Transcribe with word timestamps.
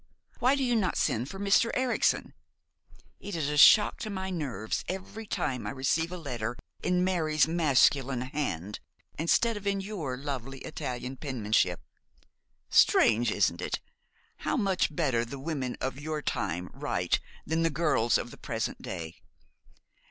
Why 0.39 0.55
do 0.55 0.63
you 0.63 0.75
not 0.75 0.97
send 0.97 1.29
for 1.29 1.37
Mr. 1.37 1.69
Erichsen? 1.77 2.33
It 3.19 3.35
is 3.35 3.49
a 3.49 3.55
shock 3.55 3.99
to 3.99 4.09
my 4.09 4.31
nerves 4.31 4.83
every 4.87 5.27
time 5.27 5.67
I 5.67 5.69
receive 5.69 6.11
a 6.11 6.17
letter 6.17 6.57
in 6.81 7.03
Mary's 7.03 7.47
masculine 7.47 8.21
hand, 8.21 8.79
instead 9.19 9.57
of 9.57 9.67
in 9.67 9.79
your 9.79 10.17
lovely 10.17 10.61
Italian 10.61 11.17
penmanship. 11.17 11.81
Strange 12.67 13.29
isn't 13.31 13.61
it? 13.61 13.79
how 14.37 14.57
much 14.57 14.91
better 14.95 15.23
the 15.23 15.37
women 15.37 15.77
of 15.79 15.99
your 16.01 16.23
time 16.23 16.71
write 16.73 17.19
than 17.45 17.61
the 17.61 17.69
girls 17.69 18.17
of 18.17 18.31
the 18.31 18.37
present 18.37 18.81
day! 18.81 19.17